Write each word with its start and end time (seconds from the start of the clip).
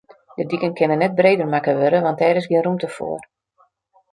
De 0.37 0.45
diken 0.53 0.71
kinne 0.77 0.95
net 1.01 1.13
breder 1.19 1.49
makke 1.53 1.73
wurde, 1.81 1.99
want 2.07 2.19
dêr 2.23 2.39
is 2.41 2.49
gjin 2.49 2.65
rûmte 2.65 2.89
foar. 2.95 3.21